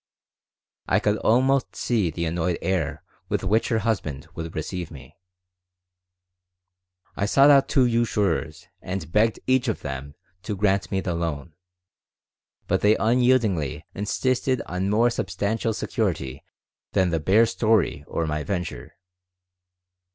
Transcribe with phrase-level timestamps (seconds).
[0.87, 5.15] I could almost see the annoyed air with which her husband would receive me
[7.15, 11.53] I sought out two usurers and begged each of them to grant me the loan,
[12.65, 16.43] but they unyieldingly insisted on more substantial security
[16.93, 18.95] than the bare story or my venture.